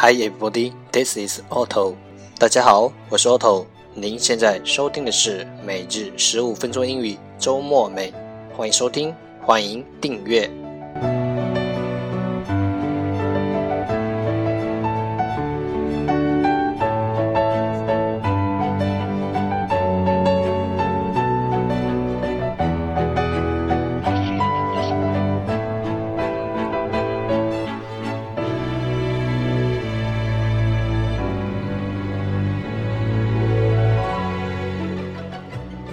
[0.00, 1.96] Hi everybody, this is Otto。
[2.38, 3.66] 大家好，我是 Otto。
[3.94, 8.14] 您现在收听的是每日十五分钟英语周末美，
[8.56, 9.12] 欢迎收听，
[9.42, 10.48] 欢迎订阅。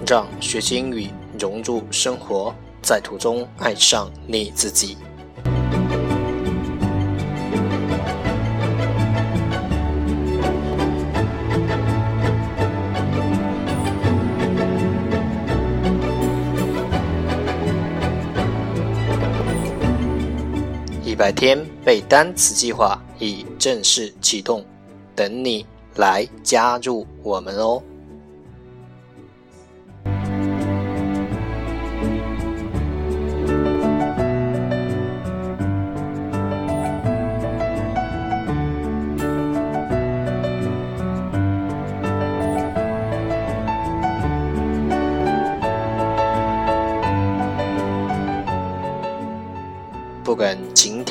[0.07, 1.09] 让学习英语
[1.39, 4.95] 融入生活，在途中爱上你自己。
[21.03, 24.63] 一百天背单词计划已正式启动，
[25.15, 27.81] 等你来加入我们哦！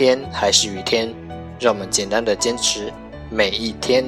[0.06, 1.08] 天还是雨天，
[1.58, 2.92] 让我们简单的坚持
[3.30, 4.05] 每一天。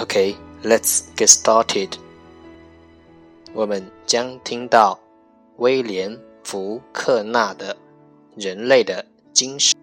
[0.00, 1.92] OK，let's get started.
[3.52, 4.98] 我们将听到
[5.58, 6.10] 威廉·
[6.42, 7.72] 福克纳的
[8.34, 9.78] 《人类的精神》。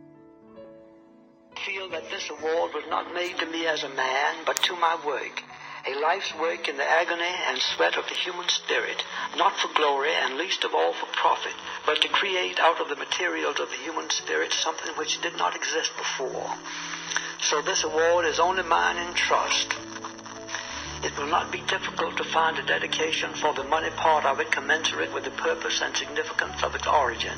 [1.65, 4.97] feel that this award was not made to me as a man, but to my
[5.05, 5.41] work
[5.87, 9.03] a life's work in the agony and sweat of the human spirit,
[9.37, 11.53] not for glory and least of all for profit,
[11.85, 15.55] but to create out of the materials of the human spirit something which did not
[15.55, 16.51] exist before.
[17.41, 19.73] So this award is only mine in trust.
[21.01, 24.51] It will not be difficult to find a dedication for the money part of it
[24.51, 27.37] commensurate with the purpose and significance of its origin.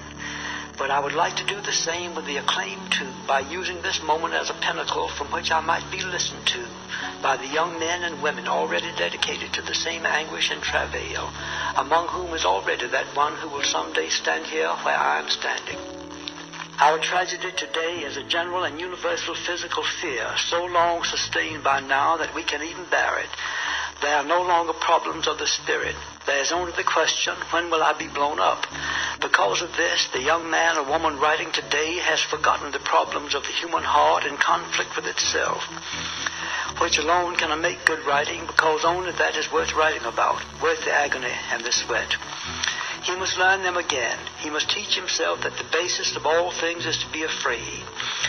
[0.78, 4.02] But I would like to do the same with the acclaim too, by using this
[4.04, 6.66] moment as a pinnacle from which I might be listened to
[7.22, 11.32] by the young men and women already dedicated to the same anguish and travail,
[11.78, 15.30] among whom is already that one who will some day stand here where I am
[15.30, 15.78] standing.
[16.80, 22.18] Our tragedy today is a general and universal physical fear, so long sustained by now
[22.18, 23.30] that we can even bear it.
[24.02, 25.96] There are no longer problems of the spirit.
[26.26, 28.66] There is only the question, when will I be blown up?
[29.20, 33.44] Because of this, the young man or woman writing today has forgotten the problems of
[33.44, 35.64] the human heart in conflict with itself
[36.80, 40.92] which alone can make good writing because only that is worth writing about, worth the
[40.92, 42.16] agony and the sweat.
[43.04, 44.18] He must learn them again.
[44.40, 47.84] He must teach himself that the basis of all things is to be afraid.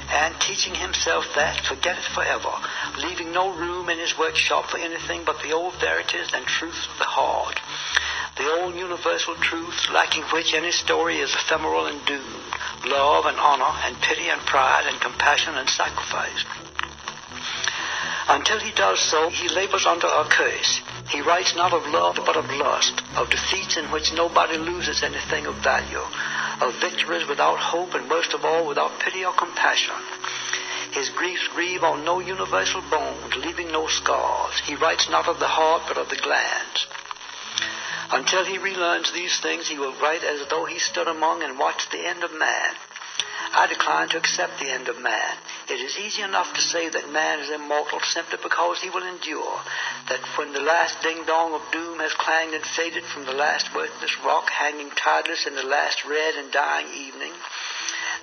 [0.09, 2.53] And teaching himself that, forget it forever,
[2.99, 6.99] leaving no room in his workshop for anything but the old verities and truths of
[6.99, 7.61] the heart.
[8.37, 12.55] The old universal truths, lacking which any story is ephemeral and doomed.
[12.87, 16.45] Love and honor and pity and pride and compassion and sacrifice.
[18.29, 20.81] Until he does so, he labors under a curse.
[21.11, 25.47] He writes not of love, but of lust, of defeats in which nobody loses anything
[25.47, 26.01] of value,
[26.61, 29.95] of victories without hope, and most of all, without pity or compassion.
[30.93, 34.59] His griefs grieve on no universal bones, leaving no scars.
[34.65, 36.87] He writes not of the heart, but of the glands.
[38.13, 41.91] Until he relearns these things, he will write as though he stood among and watched
[41.91, 42.75] the end of man.
[43.55, 45.37] I decline to accept the end of man.
[45.69, 49.61] It is easy enough to say that man is immortal simply because he will endure,
[50.09, 54.17] that when the last ding-dong of doom has clanged and faded from the last worthless
[54.25, 57.33] rock hanging tideless in the last red and dying evening,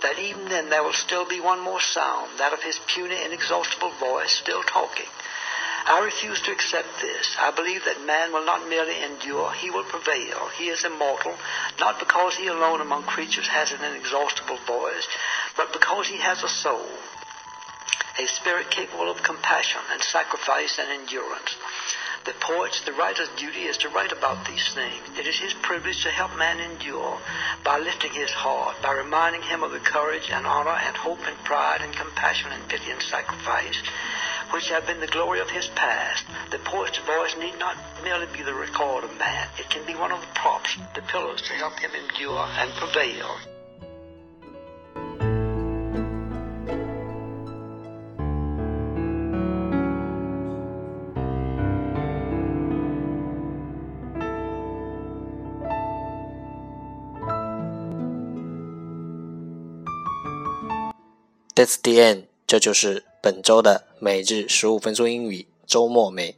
[0.01, 3.91] that even then there will still be one more sound, that of his puny, inexhaustible
[3.99, 5.09] voice still talking,
[5.89, 7.35] I refuse to accept this.
[7.39, 10.47] I believe that man will not merely endure, he will prevail.
[10.55, 11.33] He is immortal,
[11.79, 15.07] not because he alone among creatures has an inexhaustible voice,
[15.57, 16.85] but because he has a soul,
[18.21, 21.57] a spirit capable of compassion and sacrifice and endurance.
[22.25, 25.17] The poet's, the writer's duty is to write about these things.
[25.17, 27.17] It is his privilege to help man endure
[27.63, 31.37] by lifting his heart, by reminding him of the courage and honor and hope and
[31.45, 33.81] pride and compassion and pity and sacrifice
[34.51, 36.25] which have been the glory of his past.
[36.51, 39.47] The poet's voice need not merely be the record of man.
[39.57, 43.37] It can be one of the props, the pillars to help him endure and prevail.
[61.55, 66.37] That's the end，这就是本周的每日十五分钟英语周末美。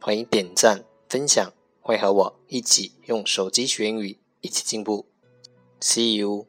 [0.00, 5.06] 欢迎点赞分享，会和我一起用手机学英语，一起进步。
[5.80, 6.48] See you。